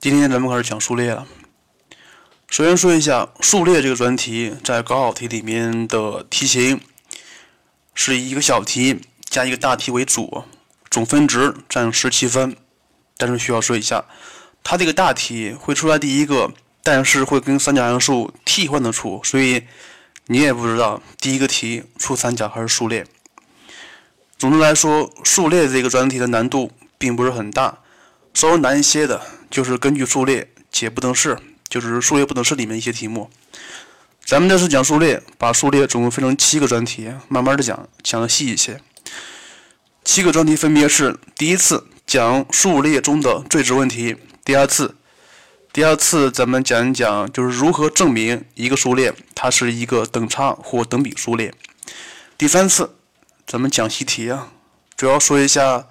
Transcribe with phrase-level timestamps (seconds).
[0.00, 1.26] 今天咱们开始讲数列了。
[2.48, 6.80] 首先说一下数列这个专题，在高考题里面的题型
[7.92, 10.44] 是以一个小题加一个大题为主，
[10.90, 12.56] 总分值占十七分。
[13.18, 14.06] 但是需要说一下，
[14.64, 16.50] 它这个大题会出来第一个，
[16.82, 19.64] 但是会跟三角函数替换的出，所以
[20.28, 23.06] 你也不知道第一个题出三角还是数列。
[24.38, 27.80] 总的来说，数列这个专题的难度并不是很大，
[28.32, 29.20] 稍微难一些的
[29.50, 31.36] 就是根据数列解不等式，
[31.68, 33.28] 就是数列不等式里面一些题目。
[34.24, 38.80] 咱们这是讲数列，把数列总共分成七个专题，慢慢的讲，讲的细一些。
[40.04, 44.14] 七个专题分别是：第一次讲数列中的最值问题；
[44.44, 44.94] 第二次，
[45.72, 51.50] 第二次咱们讲一讲就是如何证明一个数列它是一个等差或等比数列；
[52.38, 52.96] 第三次。
[53.46, 54.52] 咱们讲习题啊，
[54.96, 55.88] 主要说一下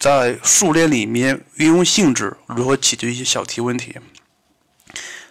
[0.00, 3.98] 在数列里面运用性质如何解决一些小题问题。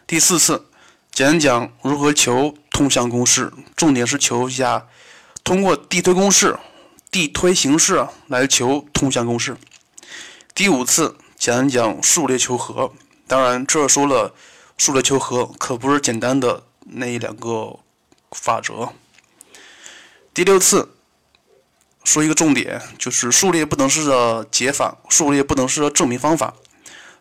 [0.05, 0.67] 第四次
[1.11, 4.87] 讲一讲如何求通项公式，重点是求一下
[5.43, 6.55] 通过递推公式、
[7.09, 9.57] 递推形式来求通项公式。
[10.53, 12.93] 第五次讲一讲数列求和，
[13.25, 14.35] 当然这说了
[14.77, 17.79] 数列求和可不是简单的那两个
[18.29, 18.93] 法则。
[20.31, 20.93] 第六次。
[22.09, 26.55] 说一个重点，就是数列不等式的解法，数列不等式的证明方法。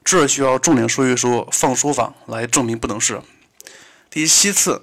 [0.02, 3.20] 这需要重点说一说放缩法来证明不等式。
[4.08, 4.80] 第七次，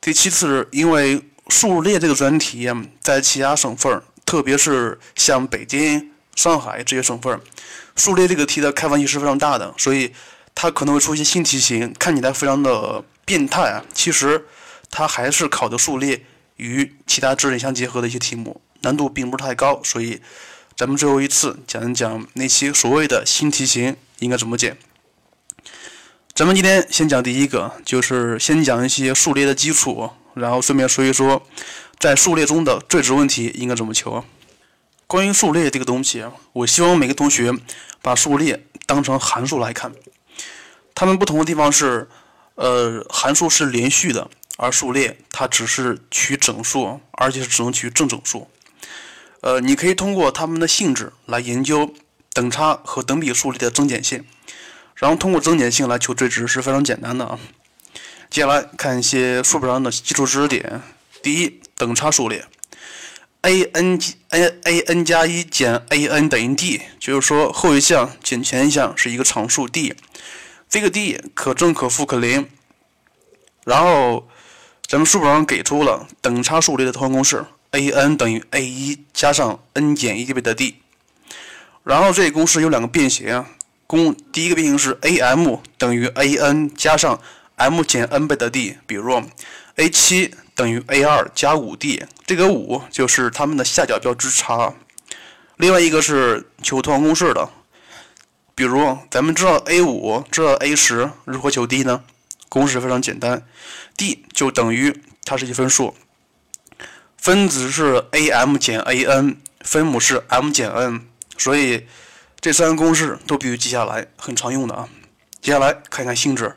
[0.00, 2.70] 第七次，因为数列这个专题
[3.00, 7.40] 在其他省份，特别是像北京、上海这些省份，
[7.96, 10.12] 数列这个题的开放性是非常大的，所以
[10.54, 13.84] 它可能会出一些新题型，看起来非常的变态啊。
[13.92, 14.46] 其实
[14.88, 16.24] 它还是考的数列
[16.58, 18.60] 与其他知识相结合的一些题目。
[18.82, 20.20] 难度并不是太高，所以
[20.76, 24.76] 咱们最后一次讲一讲那些所谓的新题型应该怎么解。
[26.34, 31.46] 咱们今天先讲第一个，就是先讲一些数列的基础，然后顺便说一说
[31.98, 34.24] 在数列中的最值问题应该怎么求。
[35.06, 36.24] 关于数列这个东西，
[36.54, 37.52] 我希望每个同学
[38.00, 39.92] 把数列当成函数来看。
[40.94, 42.08] 它们不同的地方是，
[42.54, 48.48] 呃，函数是连续的，而数列它只是取整数，而且是只能取正整数。
[49.42, 51.92] 呃，你可以通过它们的性质来研究
[52.32, 54.24] 等差和等比数列的增减性，
[54.94, 57.38] 然后通过增减性来求最值是非常简单的啊。
[58.30, 60.80] 接下来看一些数学上的基础知识点。
[61.22, 62.44] 第一，等差数列
[63.42, 63.98] ，a n
[64.28, 69.94] a a n 加一减 a n 等于 d，就是说后一项减前一项是一个常数 d，
[70.68, 72.48] 这个 d 可正可负可零。
[73.64, 74.28] 然后
[74.86, 77.44] 咱们书本上给出了等差数列的通项公式。
[77.72, 80.76] A n 等于 a 一加上 n 减一倍的 d，
[81.84, 83.48] 然后这个公式有两个变形啊，
[83.86, 87.18] 公第一个变形是 a m 等于 a n 加上
[87.56, 89.22] m 减 n 倍的 d，比如
[89.76, 94.74] a 七等于 a 二加五 d，这个五就是它们的下角标之差。
[95.56, 97.48] 另外一个是求通项公式的，
[98.54, 102.04] 比如咱们知道 a 五知道 a 十，如何求 d 呢？
[102.50, 103.46] 公式非常简单
[103.96, 104.94] ，d 就等于
[105.24, 105.94] 它是一分数。
[107.22, 111.06] 分子是 a m 减 a n，分母是 m 减 n，
[111.38, 111.86] 所以
[112.40, 114.88] 这三个公式都必须记下来，很常用的啊。
[115.40, 116.56] 接下来看看性质。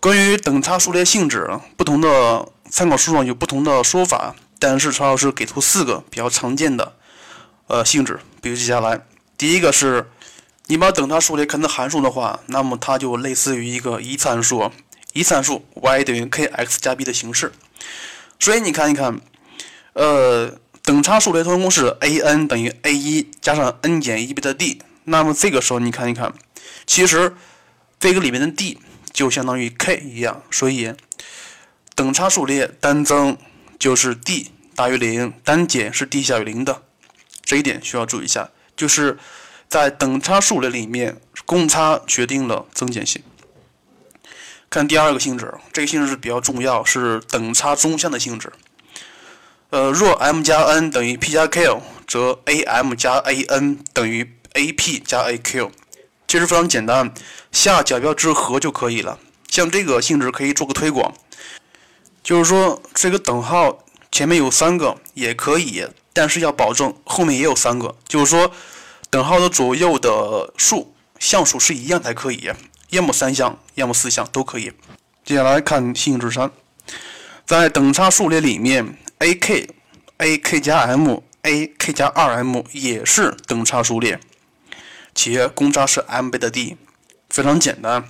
[0.00, 6.96] 关于等差数列性质，不同的参考书上有不同的说法，但是曹老师给出四个比较常见的
[7.66, 9.02] 呃性质，必须记下来。
[9.36, 10.08] 第一个是，
[10.68, 14.72] 你把等差数列看成函数的话，那么它就类似于一个一次函数，
[15.12, 17.52] 一次函数 y 等于 kx 加 b 的形式。
[18.40, 19.20] 所以你看一看。
[19.94, 26.32] 呃，等差数列通用公式 a n 等于 a 一加上 n 减一倍的 d，那么这个时候你看一看，
[26.86, 27.34] 其实
[28.00, 28.78] 这个里面的 d
[29.12, 30.94] 就相当于 k 一样，所以
[31.94, 33.36] 等差数列单增
[33.78, 36.82] 就是 d 大于零，单减是 d 小于零的，
[37.44, 39.18] 这一点需要注意一下，就是
[39.68, 43.22] 在等差数列里面，公差决定了增减性。
[44.70, 48.50] 看第二个性质，这个性质是比较重要，是等差中项的性质。
[49.72, 54.98] 呃，若 m 加 n 等于 p 加 q，则 a m 加 a n 等于 a p
[54.98, 55.72] 加 a q，
[56.28, 57.10] 其实非常简单，
[57.52, 59.18] 下角标之和就可以了。
[59.48, 61.14] 像这个性质可以做个推广，
[62.22, 63.78] 就是说这个等号
[64.10, 68.52] 前面有三个也可以，但是要保证后面也有三个，就是说
[69.08, 72.50] 等号的左右的数项数是一样才可以，
[72.90, 74.70] 要么三项，要么四项都可以。
[75.24, 76.50] 接下来看性质三，
[77.46, 78.98] 在等差数列里面。
[79.22, 79.68] A k
[80.18, 84.18] a k 加 m a k 加 2m 也是等差数列，
[85.14, 86.76] 且公差是 m 倍的 d。
[87.30, 88.04] 非常简单。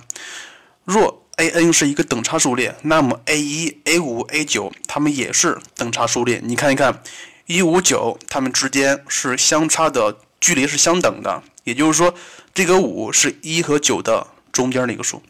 [0.83, 6.41] 若 a n 是一个等差数列，那么 a 一、a 五、a 九它们也是等差数列。
[6.43, 7.03] 你看一看，
[7.45, 12.15] 一五九它们之间是相差的距离是相等的，也就是说，
[12.55, 15.21] 这个五是一和九的中间的一个数。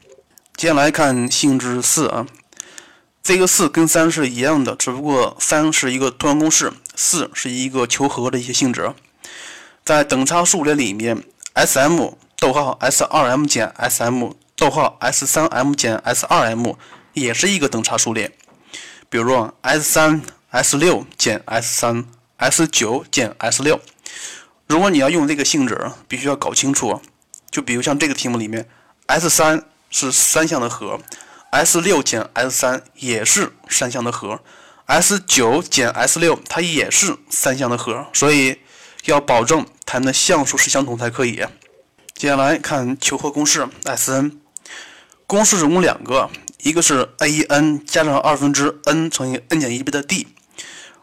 [0.56, 2.25] 接下来看性质四啊，
[3.24, 8.94] 这个四跟三是一样的，只不过三是一个突然公式，四是一个求和的一些性质。
[9.86, 11.24] 在等差数列里面
[11.54, 16.75] ，S_m 逗号 S2m 减 S_m 逗号 S3m 减 S2m
[17.14, 18.30] 也是一个等差数列。
[19.10, 20.19] 比如说 S3
[20.52, 22.04] S6 减 S3
[22.40, 23.80] S9 减 S6。
[24.68, 27.02] 如果你要用这个性质，必须要搞清楚。
[27.50, 28.68] 就比如像这个题目里面
[29.08, 31.00] ，S3 是三项的和
[31.54, 34.42] ，S6 减 S3 也是三项的和
[34.88, 38.60] ，S9 减 S6 它也是三项的和，所以
[39.06, 41.46] 要保证它们的项数是相同才可以。
[42.16, 44.38] 接下来看求和公式 Sn，
[45.28, 46.30] 公式总共两个，
[46.64, 50.28] 一个是 a_n 加上二分之 n 乘以 n 减一倍的 d，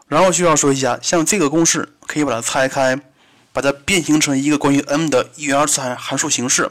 [0.07, 2.99] 然后需要说一下，像这个公式可以把它拆开，
[3.53, 6.69] 把它变形成一个关于 n 的一元二次函函数形式，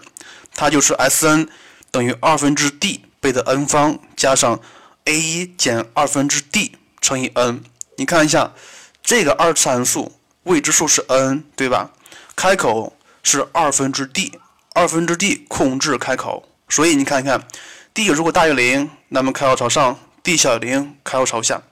[0.54, 1.48] 它就是 Sn。
[1.92, 4.58] 等于二分之 d 倍的 n 方加上
[5.04, 7.62] a 一减二分之 d 乘以 n。
[7.96, 8.52] 你看一下，
[9.02, 10.12] 这个二次函数
[10.44, 11.90] 未知数是 n，对吧？
[12.34, 14.32] 开口是二分之 d，
[14.74, 17.46] 二分之 d 控制开口，所以你看一看
[17.92, 21.62] ，d 如果大于零，那么开口朝上；d 小于零，开口朝下。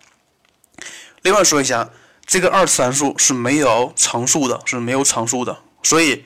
[1.22, 1.88] 另外说一下，
[2.26, 5.58] 这个二次函数是没有常数的，是没有常数的。
[5.82, 6.24] 所以，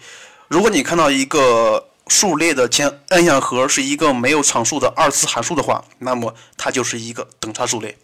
[0.49, 7.97] 如果你看到一个数列的前 n 项和是一个没有常数的二次函数的话，那么它就是一个等差数列。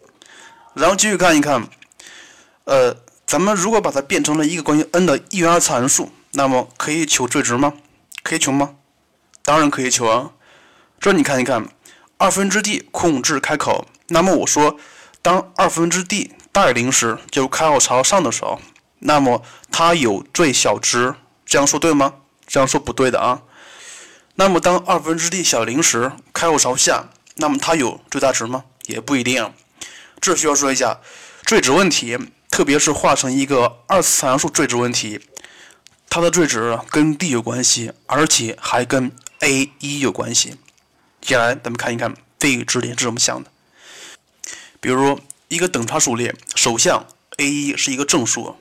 [0.72, 1.68] 然后继续看一看，
[2.64, 2.96] 呃，
[3.26, 7.74] 咱们如果把它变成了一个关于 n 的一元二次函数，那么可以求最值吗？
[8.22, 8.76] 可以求吗？
[9.44, 10.30] 当然可以求啊。
[10.98, 11.68] 这你看一看，
[12.16, 14.76] 二分之 d 控制开口，那么我说，
[15.20, 18.58] 当二分之 d 大于零时，就开口朝上的时候，
[19.00, 21.14] 那么它有最小值。
[21.44, 22.14] 这样说对吗？
[22.46, 23.42] 这样说不对的啊。
[24.40, 27.08] 那么，当二分之 d 小于零时，开口朝下，
[27.38, 28.66] 那么它有最大值吗？
[28.86, 29.52] 也不一定。
[30.20, 31.00] 这需要说一下
[31.42, 32.16] 最值问题，
[32.48, 35.18] 特别是化成一个二次函数最值问题，
[36.08, 40.50] 它的最值跟 d 有关系，而且还跟 a 一有关系。
[41.20, 43.50] 接下来，咱们看一看这个知识点是怎么想的。
[44.80, 45.18] 比如，
[45.48, 47.04] 一个等差数列，首项
[47.38, 48.54] a 一是一个正数，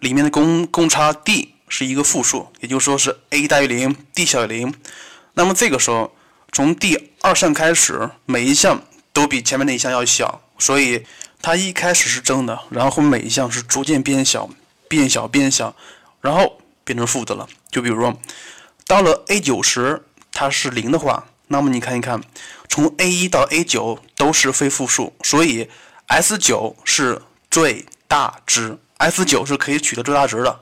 [0.00, 1.54] 里面的公公差 d。
[1.68, 4.74] 是一个负数，也就是说是 a 大于零，d 小于零。
[5.34, 6.14] 那么这个时候，
[6.52, 8.82] 从第二项开始，每一项
[9.12, 11.04] 都比前面那一项要小，所以
[11.40, 14.48] 它一开始是正的，然后每一项是逐渐变小，
[14.88, 15.76] 变小变小，
[16.20, 17.46] 然后变成负的了。
[17.70, 18.18] 就比如说，
[18.86, 22.20] 到了 a 九时，它是零的话，那么你看一看，
[22.68, 25.68] 从 a 一到 a 九都是非负数，所以
[26.06, 30.60] s 九是最大值，s 九是可以取得最大值的。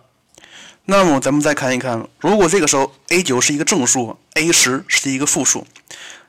[0.89, 5.67] 那么咱们再看一看，如果这个时候 a 九是一个正数，a 十是一个负数，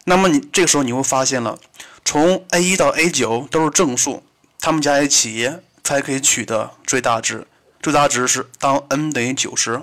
[0.06, 1.60] 那么你这个时候你会发现了，
[2.04, 4.24] 从 a 一到 a 九都是正数，
[4.60, 5.52] 它们加一起
[5.84, 7.46] 才可以取得最大值。
[7.84, 9.80] 最大值是当 n 等于九十。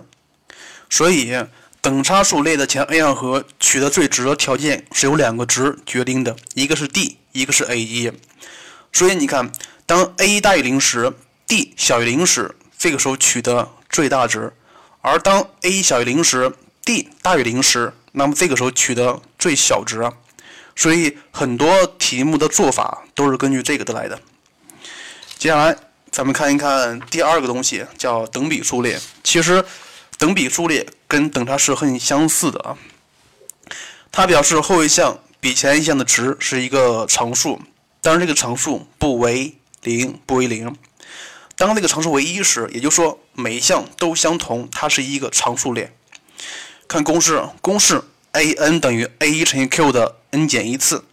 [0.91, 1.33] 所以
[1.81, 8.11] 等差数列的前 n 项和取得最值的条件是由两个值决定的，一个是 d，一个是 a 一。
[8.93, 9.53] 所以你看，
[9.87, 11.13] 当 a 一大于零时
[11.47, 14.53] ，d 小于零时，这个时候取得最大值。
[15.07, 16.51] 而当 a 小于零时
[16.83, 20.11] ，d 大于零时，那么这个时候取得最小值啊。
[20.75, 24.19] 所以很多题目的做法都是根据这个得来的。
[25.37, 25.77] 接下来
[26.11, 28.99] 咱们看一看第二个东西，叫等比数列。
[29.23, 29.63] 其实
[30.17, 32.75] 等比数列跟等差是很相似的啊。
[34.11, 37.61] 它表示后一项比前一项的值是一个常数，
[38.01, 40.75] 当然这个常数不为零，不为零。
[41.57, 45.95] 当那个常数为一时，也就是说每一项都相同，它是一个常数列。
[46.89, 51.05] 看公式，公式 a n 等于 a 一乘以 q 的 n 减一次。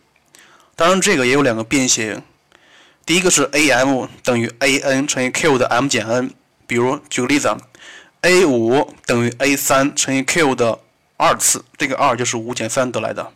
[0.75, 2.23] 当然这个也有两个变形，
[3.05, 6.33] 第一个是 a m 等于 a n 乘以 q 的 m 减 n。
[6.65, 7.57] 比如举个例子啊
[8.21, 10.79] ，a 五等于 a 三乘以 q 的
[11.17, 13.31] 二次，这个二就是五减三得来的。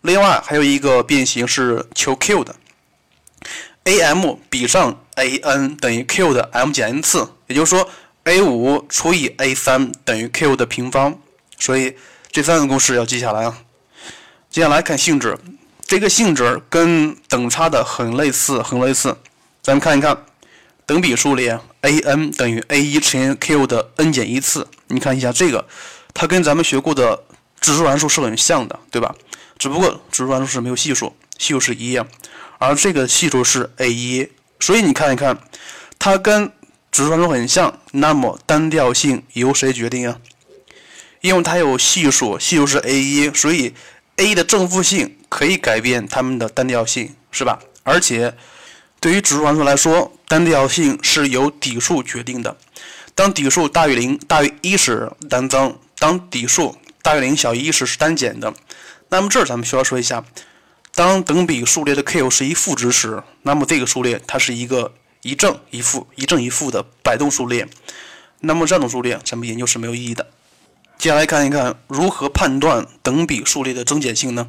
[0.00, 2.56] 另外还有一个变形是求 q 的。
[3.88, 7.88] A m 比上 a n 等于 q 的 m 减 n 次，也就是说
[8.24, 11.18] a 五除以 a 三等于 q 的平方，
[11.58, 11.96] 所以
[12.30, 13.58] 这三个公式要记下来啊。
[14.50, 15.38] 接下来看性质，
[15.86, 19.16] 这个性质跟等差的很类似，很类似。
[19.62, 20.24] 咱们看一看
[20.86, 25.66] 等比数列 a n 等于 a 一乘以 q 的 n 减一次，你看一下这个，
[26.12, 27.24] 它跟咱们学过的
[27.60, 29.14] 指数函数是很像的，对吧？
[29.58, 32.06] 只不过指数函数是没有系数，系数是一样，
[32.58, 34.28] 而这个系数是 a 一，
[34.60, 35.38] 所以你看一看，
[35.98, 36.52] 它跟
[36.90, 40.18] 指数函数很像，那么单调性由谁决定啊？
[41.20, 43.74] 因为它有系数，系数是 a 一，所以
[44.16, 47.58] a 的正负性可以改变它们的单调性，是吧？
[47.84, 48.36] 而且
[49.00, 52.56] 对于指数函数来说，单调性是由底数决定的。
[53.14, 58.54] 当底数大于零、大于一时单增；当底数大于零、小于一时是单减的。
[59.08, 60.24] 那么这儿咱们需要说一下，
[60.98, 67.68] 当等比数列的 q 是一负值时，那么这个数列它是一个一正一负、一正一负的摆动数列。
[68.40, 70.26] 那么这种数列咱们研究是没有意义的。
[70.98, 74.48] 接下来看一看如何判断等比数列的增减性呢？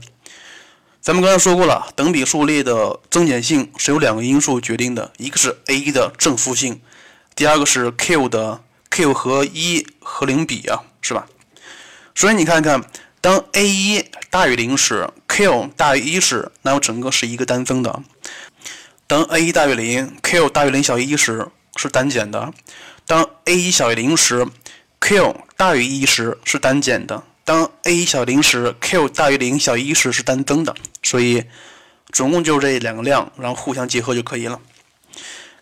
[1.00, 6.82] 咱们刚才说过了，等比数列的增减性是由两个因素决定的，一个是 a 的正负性。
[7.36, 11.28] 第二个是 q 的 q 和一和零比啊，是吧？
[12.16, 12.84] 所以你看看，
[13.22, 15.08] 当 a 一大于零时
[15.40, 18.02] ，q 大于一时，那么整个是一个单增的；
[19.08, 22.52] 当 a 一大于零，q 大于零小于一时是单减的；
[23.08, 24.46] 当 a 一小于零时
[25.00, 30.76] ，q 大于一时是单减的；当 a 一小于零时，q 大于零小于一时是单增的。
[31.04, 31.46] 所以
[32.12, 34.60] 总共就这两个量，然后互相结合就可以了。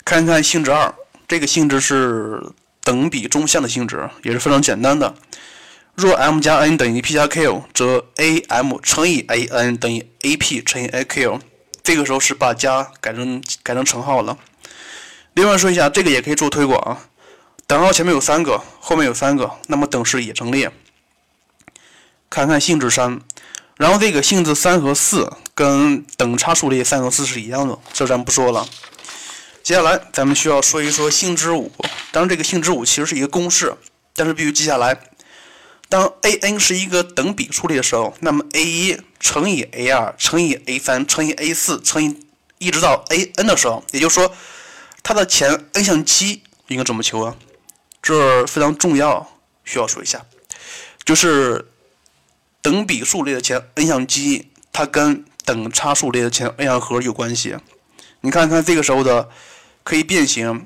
[0.04, 0.92] 看看性质二。
[1.28, 2.42] 这个性质是
[2.84, 5.14] 等比中项的性质，也是非常简单的。
[5.98, 10.62] 若 m 加 n 等于 p 加 q，则 a m 乘以 a n 等于 a p
[10.62, 11.40] 乘以 a q。
[11.82, 14.38] 这个时候是把加改成改成乘号了。
[15.34, 17.10] 另外说一下，这个也可以做推广啊。
[17.66, 20.70] 等号前面有三个，后面有三个，那么等式也成立。
[22.30, 23.20] 看看性质三，
[23.78, 28.68] 然后这个性质三和四跟等差数列三和四是一样的，这咱不说了。
[29.64, 31.72] 接下来，咱们需要说一说性质五。
[32.12, 33.74] 当然，这个性质五其实是一个公式，
[34.14, 34.96] 但是必须记下来。
[35.90, 42.18] 当 a n 是一个等比数列的时候，那么 a 一乘以 a 二乘以 a 三乘以 a 四乘以
[42.58, 44.36] 一直到 a n 的时候，也就是说，
[45.04, 47.36] 它的前 n 项积应该怎么求啊？
[48.02, 49.32] 这非常重要，
[49.64, 50.26] 需要说一下，
[51.04, 51.68] 就是
[52.62, 57.56] 等比数列的前 n 项积，它跟等差数列的前 n 项和有关系。
[58.22, 59.30] 你看看这个时候的。
[59.88, 60.66] 可以变形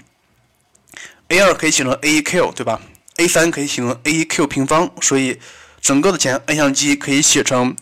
[1.27, 2.81] ，a 二可以写成 a 一 q，对吧
[3.21, 5.39] ？a 三可以写成 a 一 q 平方，所以
[5.79, 7.75] 整个的前 n 项积可以写成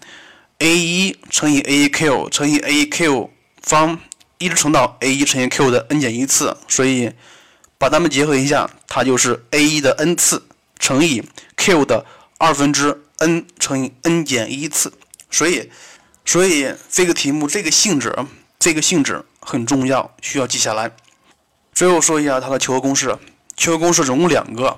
[0.57, 3.31] a 一乘以 a 一 q 乘以 a 一 q
[3.61, 3.99] 方，
[4.37, 7.11] 一直乘到 a 一乘以 q 的 n 减一次，所以
[7.77, 10.45] 把它们结合一下，它就是 a 一的 n 次
[10.77, 11.23] 乘以
[11.55, 12.05] q 的
[12.37, 14.91] 二分之 n 乘以 n 减一次，
[15.31, 15.69] 所以，
[16.25, 18.13] 所以这个题目这个性质，
[18.59, 20.91] 这个性质很重要，需要记下来。
[21.73, 23.17] 最后说一下它的求和公式，
[23.55, 24.77] 求和公式总共两个，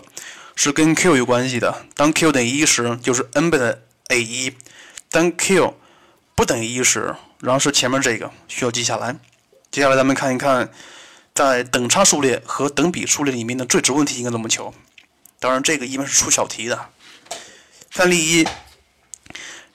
[0.55, 1.85] 是跟 q 有关系的。
[1.95, 4.51] 当 q 等于一时，就是 n 倍的 a 一；
[5.09, 5.75] 当 q
[6.35, 9.15] 不等于一时，然后是前面这个需要记下来。
[9.69, 10.69] 接下来咱们看一看，
[11.33, 14.73] 在等差数列和等比数列里面的最值问题应该怎么求。
[15.39, 16.89] 当然，这个一般是出小题的。
[17.89, 18.47] 范例一：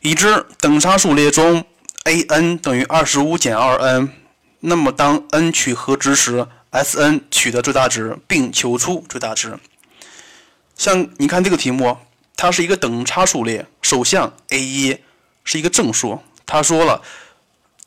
[0.00, 1.64] 已知等差数列中
[2.04, 4.12] a n 等于二十五减二 n，
[4.60, 6.46] 那么当 n 取和值时。
[6.72, 9.58] S n 取得最大值，并求出最大值。
[10.76, 11.96] 像你看这个题目，
[12.36, 14.98] 它是一个等差数列，首项 a 一
[15.42, 16.20] 是一个正数。
[16.44, 17.02] 他说了，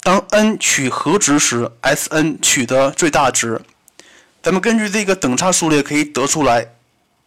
[0.02, 3.62] 当 n 取和值时，S n 取得最大值。
[4.42, 6.74] 咱们根据这个等差数列可以得出来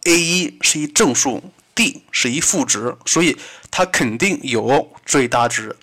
[0.03, 1.41] ，a 一是一正数
[1.73, 3.37] ，d 是一负值，所以
[3.71, 5.75] 它肯定有最大值。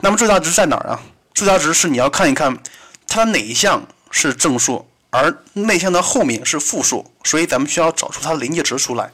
[0.00, 1.00] 那么最大值在哪儿啊？
[1.32, 2.58] 最大值是你要看一看
[3.06, 4.88] 它哪一项是正数。
[5.10, 9.10] 而内项的后面是负数，所以咱们需要找出它的临界值出来。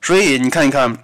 [0.00, 0.96] 所以你看一看，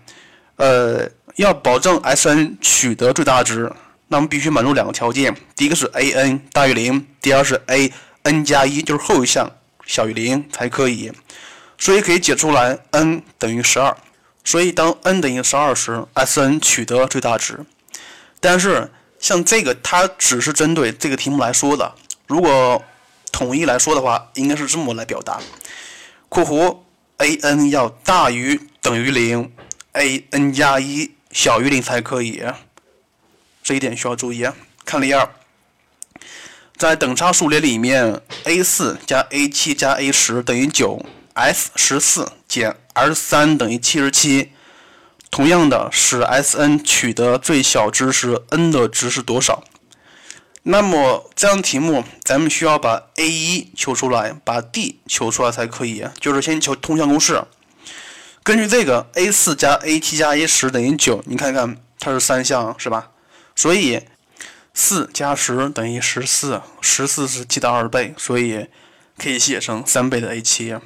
[0.56, 3.72] 呃，要保证 S n 取得最大值，
[4.08, 9.50] 那么必须满足两个条件：第一个是 a n 大于零，第二是 a n 加一，就是后一项
[9.84, 11.12] 小于零才可以。
[11.78, 13.96] 所以可以解出来 n 等于十二。
[14.42, 17.64] 所以当 n 等于十二时，S n 取得最大值。
[18.40, 18.90] 但是
[19.20, 21.94] 像这个，它只是针对这个题目来说的。
[22.26, 22.82] 如果
[23.32, 25.40] 统一来说的话，应该是这么来表达：
[26.28, 26.78] 括弧
[27.18, 29.52] a n 要大于等于零
[29.92, 32.42] ，a n 加一小于零才可以。
[33.62, 34.48] 这一点需要注意。
[34.84, 35.28] 看例二，
[36.76, 41.04] 在等差数列里面，a 四加 a 七加 a 十等于九
[41.34, 44.52] ，s 十四减 r 三等于七十七。
[45.30, 49.62] 同样的，使 S n 取得最小值时，n 的值是多少？
[50.70, 56.04] 那么这样题目，咱们需要把 a 一求出来，把 d 求出来才可以。
[56.20, 57.42] 就是先求通项公式，
[58.42, 63.12] 根据这个，a 四加 a 七加 a 十等于九，你看看它是三项是吧？
[63.56, 64.02] 所以
[64.74, 68.66] 四加十等于十四，十四是七的二倍，所以
[69.16, 70.76] 可以写成三倍的 a 七，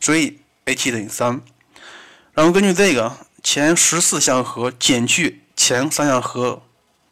[0.00, 1.42] 所以 a 七等于三。
[2.32, 6.62] 然后根据这个前十四项和减去前三项和，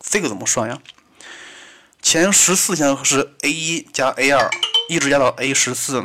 [0.00, 0.78] 这个怎么算呀？
[2.04, 4.50] 前十四项是 a 一加 a 二，
[4.90, 6.04] 一直加到 a 十四。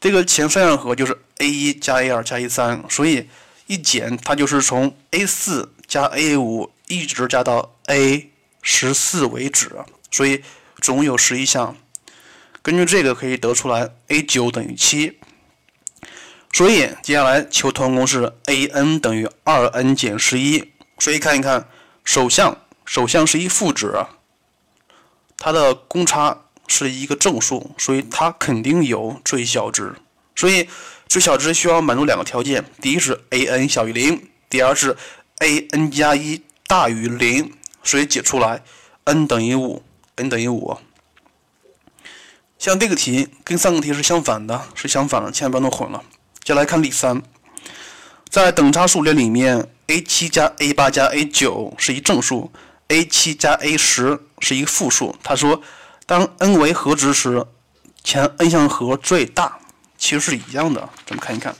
[0.00, 3.28] 这个前三项和就是 a 一加 a 二加 a 三，所以
[3.66, 8.30] 一减它就是从 a 四加 a 五一直加到 a
[8.62, 9.70] 十四为止，
[10.10, 10.42] 所以
[10.80, 11.76] 总有十一项。
[12.62, 15.18] 根据这个可以得出来 a 九等于七。
[16.50, 20.72] 所以接下来求同公式 a n 等于二 n 减十一。
[20.98, 21.68] 所以看一看
[22.04, 23.94] 首项，首项是一负值，
[25.40, 26.38] 它的公差。
[26.72, 29.92] 是一个正数，所以它肯定有最小值。
[30.36, 30.68] 所以
[31.08, 34.96] 最小值需要满足两个条件：第一是 a n 小于零，第二是
[35.40, 37.52] a n 加一大于零。
[37.82, 38.62] 所以解出来
[39.02, 39.82] n 等于五
[40.14, 40.78] ，n 等于五。
[42.56, 46.04] 像这个题跟上个题是相反的，是相反的，千万不要弄混了。
[46.44, 47.20] 接下来看例三，
[48.28, 52.52] 在等差数列里面，a 七加 a 八加 a 九是一正数
[52.90, 55.16] ，a 七加 a 十是一个负数。
[55.24, 55.60] 他说。
[56.06, 57.46] 当 n 为何值时，
[58.02, 59.56] 前 n 项和最大，
[59.96, 60.80] 其实是一样的。
[61.06, 61.54] 咱们看一看。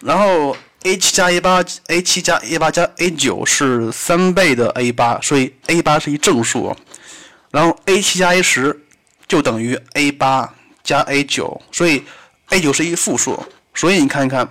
[0.00, 6.76] 然后 a 七加 a 八，a 七加 a 八加 a 九是三倍的 a 八，所以 a 八是一正数。
[7.50, 8.84] 然后 a 七加 a 十
[9.26, 10.54] 就等于 a 八
[10.84, 12.04] 加 a 九，所以
[12.50, 13.42] a 九是一负数。
[13.74, 14.46] 所以你看一看，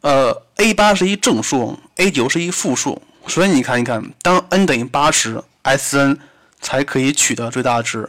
[0.00, 3.00] 呃，a 八是一正数，a 九是一负数。
[3.26, 6.18] 所以你看一看，当 n 等于八时，Sn。
[6.58, 8.08] 才可以取得最大值，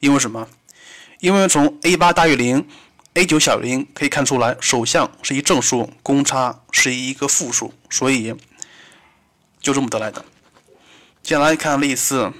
[0.00, 0.48] 因为什么？
[1.20, 2.66] 因为从 a 八大于零
[3.14, 8.34] ，a 九小于零可以看出来，首项是一正数，公差是一个负数，所以
[9.60, 10.22] 就这么得来的。
[11.22, 12.32] 接下来看例四，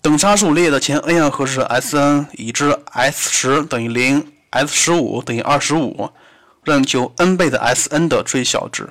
[0.00, 6.10] 等差数列的前 n 项和是 Sn，已知 s 十等于零，s 十五等于二十五，
[6.64, 8.88] 让求 n 倍的 Sn 的最小值。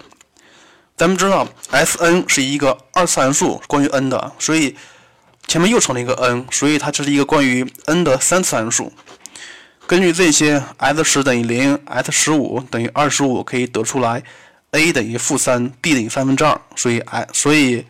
[1.02, 4.78] 咱们知道，Sn 是一个二次函数，关于 n 的，所以
[5.48, 8.94] 前面又乘了一个 n，所以它这是一个关于 n 的三次函数。
[9.88, 14.22] 根据这些，s 十等于零，s 十五等于二十五，可以得出来
[14.74, 17.84] a 等于负三，b 等于三分之二，所以 i 所以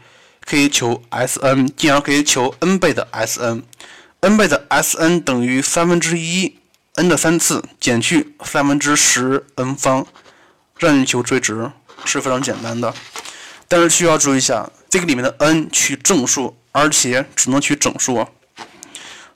[0.45, 6.55] 可以求 Sn，进而可以求 n 倍的 Sn，n 倍的 Sn 等于三分之一
[6.95, 10.07] n 的三次减去三分之十 n 方，
[10.77, 11.71] 让你求最值。
[12.05, 12.93] 是非常简单的，
[13.67, 18.27] 但是需要注意一下，这个里面的 n 取正数，而且只能取整数，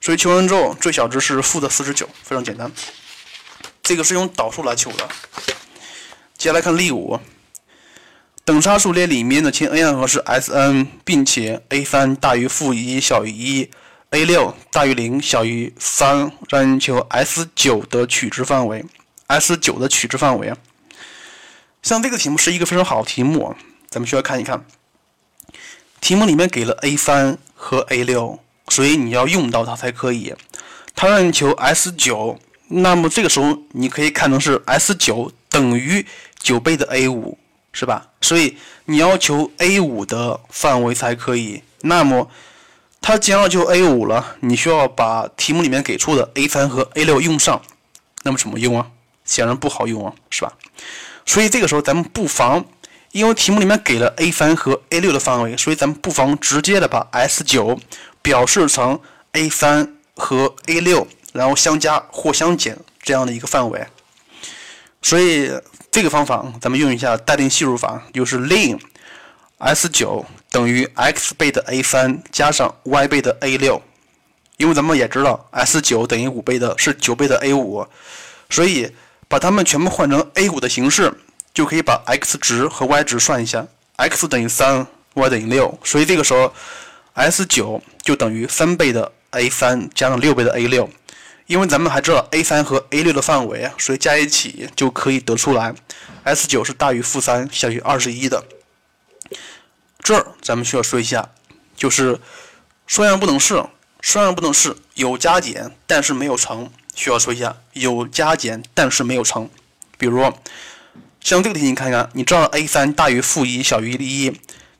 [0.01, 2.71] 所以求完之后最小值是负的四十九，非常简单。
[3.81, 5.07] 这个是用导数来求的。
[6.37, 7.19] 接下来看例五，
[8.43, 13.69] 等差数列里面的前 n 项和是 Sn，并且 a 三大于负一小于一
[14.09, 18.83] ，a 六大于零小于三，让你求 S 九的取值范围
[19.27, 20.57] ，S 九的取值范围啊。
[21.85, 23.55] 像这个题目是一个非常好的题目，
[23.91, 24.65] 咱们需要看一看。
[26.01, 30.33] 题目里面给了 a 三和 a 六，所以你要用到它才可以。
[30.95, 36.03] 它让你求 S 九，那么这个时候你可以看成是 S 九等于
[36.39, 37.37] 九倍的 a 五，
[37.71, 38.07] 是吧？
[38.19, 41.61] 所以你要求 a 五的范围才可以。
[41.81, 42.31] 那么
[42.99, 47.61] 它既然要求 a 五了，你需要把题目里面给出的 a 三和 a 六用上。
[48.23, 48.87] 那么怎么用啊？
[49.23, 50.51] 显然不好用啊，是吧？
[51.25, 52.63] 所以这个时候，咱们不妨，
[53.11, 57.79] 因为题目里面给了 a 三和 a 六的范围，所以咱们不妨直接的把 S 九
[58.21, 58.99] 表示成
[59.31, 63.83] a 三和 a 六，然后相加或相减这样的一个范围。
[65.01, 65.51] 所以
[65.89, 68.79] 这个方法，咱们用一下待定系数法，就是 ln
[69.57, 73.81] S 九等于 x 倍的 a 三加上 y 倍的 a 六，
[74.57, 77.85] 因为咱们也知道 S 九等于五倍的是九倍的 a 五，
[78.49, 78.91] 所以。
[79.27, 81.13] 把它们全部换成 a 股的形式，
[81.53, 86.53] 就可以把 x 值和 y 值算一下，x 等于三，y 等于六，所以这个时候
[87.13, 90.89] S 九就等于三倍的 a 三加上六倍的 a 六，
[91.47, 95.73] 因为咱们还知道 a 三和 a 六的范围，所以加一起就可以得出来
[96.23, 98.43] S 九是大于负三，小于二十一的。
[99.99, 101.29] 这儿咱们需要说一下，
[101.75, 102.19] 就是
[102.85, 103.63] 双样不等式，
[104.01, 106.69] 双样不等式有加减，但是没有乘。
[106.95, 109.49] 需要说一下，有加减，但是没有乘。
[109.97, 110.33] 比如，
[111.21, 114.33] 像这个题，你看看，你知道 a 三大于负一小于一，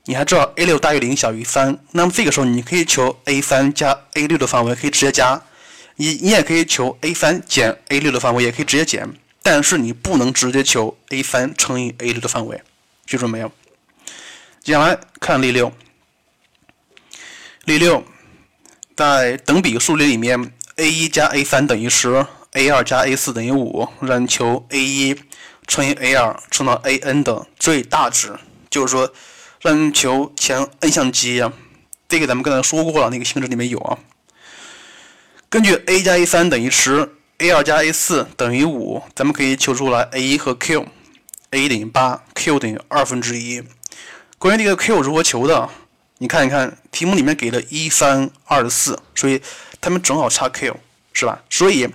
[0.06, 5.42] 你还知道 a 六大于零小于三，那么这个时候你可以求 a 三加 a 六的范围，可以直接加。
[5.98, 9.08] 你你也可以求 a 三减 a 六的范围，也可以直接减。
[9.42, 12.62] 但是你不能直接求 a 三乘以 a 六的范围，
[13.06, 13.52] 记住没有？
[14.64, 15.72] 接下来看例六。
[17.66, 18.04] 例六，
[18.96, 25.16] 在等比数列里面，a 一加 a 三等于十，a 二加 a 四等于五，让你求 a 一
[25.68, 28.38] 乘以 a 二乘到 a n 的最大值，
[28.70, 29.12] 就是说
[29.62, 31.52] 让你求前 n 项积呀。
[32.08, 33.98] 这个咱们刚才说过了，那个性质里面有啊。
[35.50, 37.12] 根据 a 加 a 三等于十。
[37.40, 43.62] a 二加 a 四等于五，咱们可以求出来 a 一和 q，a 等于八，q 等于二分之一。
[44.38, 45.70] 关于这个 q 如何求的，
[46.20, 49.42] 你看一看题目里面给了一三二四，所以
[49.86, 50.76] 它们正好差 q，
[51.14, 51.44] 是吧？
[51.48, 51.88] 所以，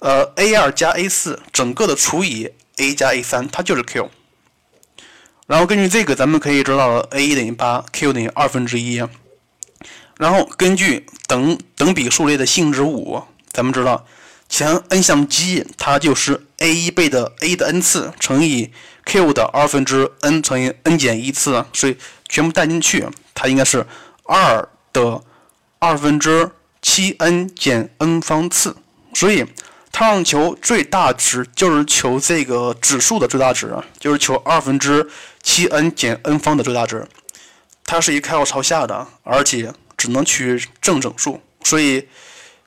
[0.00, 4.10] 呃，a 二加 a 四整个的除以 a 加 a 三，它就是 q。
[5.46, 9.02] 然后根据这个，咱们可以知道了 a 一等于八，q 等于二分之一。
[10.18, 14.06] 然后根据等等比数列的性质五，咱们知道。
[14.50, 18.70] 前 n 项积，它就是 a 一倍的 a 的 n 次乘以
[19.06, 21.96] q 的二分之 n 乘以 n 减一次，所以
[22.28, 23.86] 全部带进去，它应该是
[24.24, 25.22] 二的
[25.78, 26.50] 二分之
[26.82, 28.76] 七 n 减 n 方次。
[29.14, 29.46] 所以
[29.90, 35.08] 它让求最大值，就是求这个指数的最大值，就是求二分之
[35.42, 37.08] 七 n 减 n 方的最大值。
[37.86, 42.06] 它是一开口朝下的，而且只能取正整数，所以。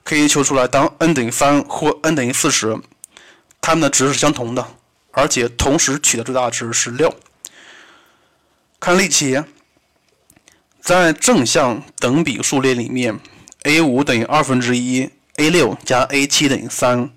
[0.08, 2.78] 可以求出来，当 n 等于三或 n 等于四时，
[3.60, 4.64] 它们的值是相同的，
[5.10, 7.12] 而且同时取的最大值是六。
[8.78, 9.42] 看例题，
[10.80, 13.18] 在正向等比数列里面
[13.66, 17.10] ，a 五等于二分之一，a 六加 a 七等于三，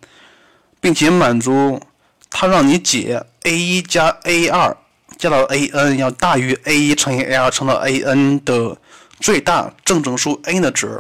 [0.82, 1.80] 并且满足
[2.30, 4.76] 它让你解 a 一加 a 二
[5.18, 8.78] 加到 a n 要大于 a 一乘以 a 二乘到 a n 的
[9.20, 10.98] 最大正整数 n 的值。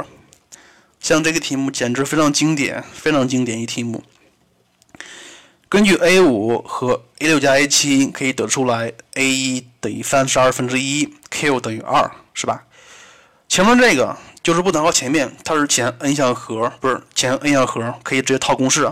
[0.99, 4.03] 像这个题目简直非常经典，非常经典一题目。
[5.67, 12.65] 根据 a 五和 a 六加 a 七可以得出来，a 一等于三十二分之一，q 等于二，是吧？
[13.47, 14.15] 前面这个
[14.49, 18.91] 就是不等号前面，它是前 n 项和，不是前 n 项和，可以直接套公式。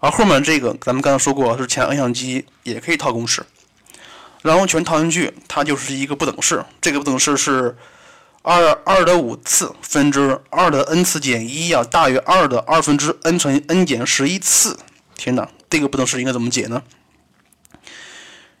[0.00, 3.40] 而后面这个咱们刚才说过是前 n 项积，也可以套公式。
[4.42, 6.64] 然后全套进去，它就是一个不等式。
[6.80, 7.76] 这个不等式是。
[8.42, 14.78] 二二的五次分之二的 n 次减一要大于二的二分之 n 乘以 n 减十一次。
[15.14, 16.82] 天哪，这个不等式应该怎么解呢？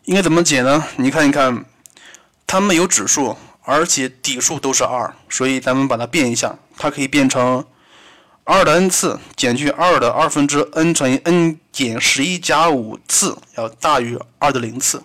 [0.04, 0.84] 应该怎么解呢？
[0.96, 1.64] 你看一看，
[2.46, 3.38] 它们有指数，
[3.70, 7.64] 而且底数都是二，所以咱们把它变一下，它可以变成
[8.42, 15.00] 二的 n 次减去二的二分之 n 乘以 n 减十一加五次要大于二的零次。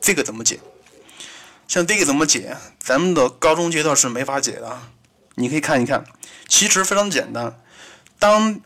[0.00, 0.58] 这个怎么解？
[1.66, 2.56] 像这个怎么解？
[2.78, 4.78] 咱们的高中阶段是没法解的。
[5.34, 6.02] 你可以看一看，
[6.48, 7.60] 其实非常简单。
[8.18, 8.58] 当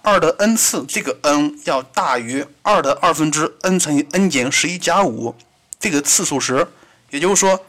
[0.00, 5.36] 二的 n 次，这个 n 要大于二的二分之 n 乘以 n 减十一加五
[5.78, 6.66] 这个次数时，
[7.10, 7.66] 也就是说，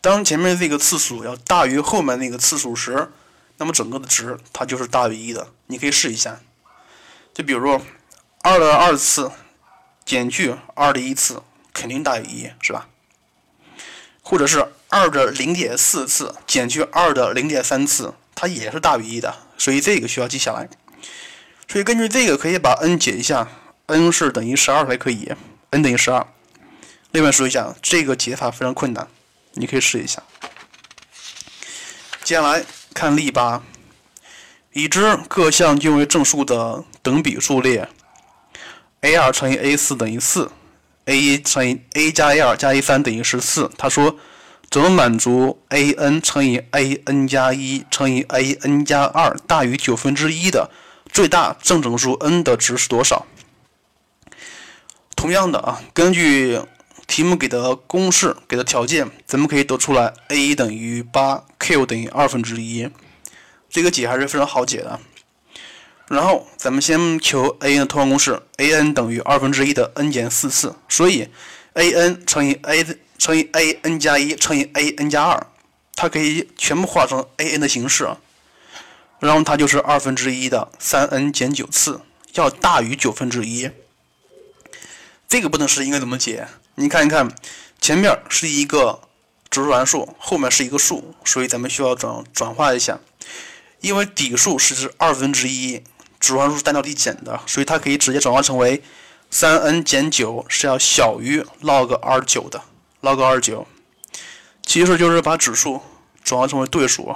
[0.00, 3.10] 当前面这个次数要大于后面那个次数时，
[3.56, 5.48] 那么整个的值它就是大于一的。
[5.66, 6.40] 你可以试一下。
[7.34, 7.80] 就比如
[8.42, 9.30] 二的二次
[10.04, 12.88] 减去二的一次，肯定大于一，是吧？
[14.22, 20.68] 或者是二的零点四次减去二的零点三次，它也是大于一的，所以这个需要记下来。
[21.66, 23.48] 所以根据这个可以把 n 解一下
[23.86, 25.32] ，n 是等于十二才可以
[25.70, 26.26] ，n 等于十二。
[27.10, 29.06] 另外说一下，这个解法非常困难，
[29.58, 30.22] 你可以试一下。
[32.22, 33.62] 接下来看例八，
[34.72, 37.88] 已知各项均为正数的等比数列
[39.00, 40.50] ，a 二乘以 a 四等于四。
[41.06, 43.70] a 一乘以 a 加 a 二加 a 三等于十四。
[43.78, 44.14] 他说，
[44.70, 50.70] 怎么满足 a n 乘以 a n 加一乘以 a n 加二大于九分之一的
[51.10, 53.26] 最大正整数 n 的值是多少？
[55.16, 56.60] 同样的啊，根据
[57.08, 62.88] 题目给的公式、给的条件，咱们可以得出来 a 一等于八，q 等于二分之一。
[63.68, 65.00] 这个解还是非常好解的。
[66.06, 71.28] 然后咱们先求 a n 的通项公式，a n 等于二分之一的 n 减四次，所以
[71.72, 72.84] a n 乘以 a
[73.18, 75.46] 乘以 a n 加一乘以 a n 加二，
[75.96, 78.08] 它可以全部化成 a n 的形式，
[79.18, 82.00] 然后它就是二分之一的三 n 减九次，
[82.34, 83.70] 要大于九分之一。
[85.26, 86.48] 这个不等式应该怎么解？
[86.80, 87.28] 你看一看，
[87.80, 89.00] 前面是一个
[89.50, 93.00] 指数函数，后面是一个数，所以咱们需要转转化一下，
[93.80, 95.82] 因为底数是二分之一。
[96.20, 98.80] 指数函数是单调递减的，所以它可以直接转化成为
[99.28, 102.62] 三 n 减九是要小于 log 二九的
[103.02, 103.66] ，log 二九
[104.64, 105.80] 其实就是把指数
[106.22, 107.12] 转化成为对数。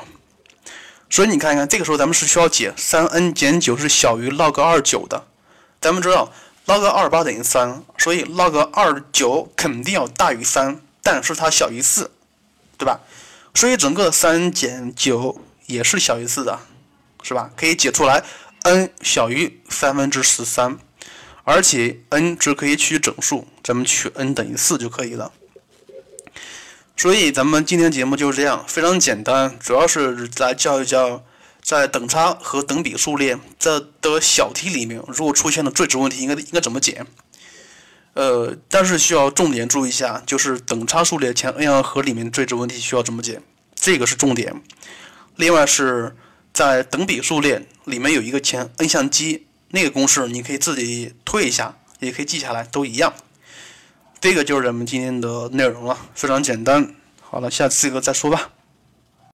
[1.09, 5.25] 所以你看一看，这个时候咱们是需要解三 n 减九是小于 log 二九的。
[5.81, 6.33] 咱们知道
[6.67, 12.11] log 二八等于三，所以 log 二九肯定要大于三，但是它小于四，
[12.79, 13.01] 对吧？
[13.55, 16.59] 所以整个三减九也是小于四的，
[17.23, 17.51] 是吧？
[17.57, 18.25] 可以解出来
[18.63, 20.79] ，n 小于三分之十三，
[21.45, 25.33] 而且 n 只可以取整数，咱们取 n 等于四就可以了。
[26.97, 31.25] 所以咱们今天节目就是这样，非常简单，主要是来教一教，
[31.63, 37.07] 在等差和等比数列这的小题里面，如果出现了最值问题，应该应该怎么解？
[38.15, 43.41] 呃，但是需要重点注意一下，就是等差数列前 n 阳和里面最值问题需要怎么解，
[43.75, 44.63] 这个是重点。
[45.37, 46.15] 另外是
[46.53, 53.15] 在等比数列里面有一个前 n 项积，那个公式你可以自己推一下，也可以记下来，都一样。
[54.21, 56.95] 这个就是咱们今天的内容了，非常简单。
[57.21, 58.51] 好了，下次这个再说吧。